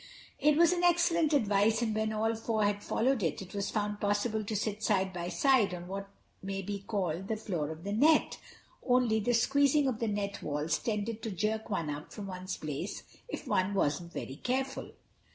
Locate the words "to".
4.43-4.55, 11.21-11.29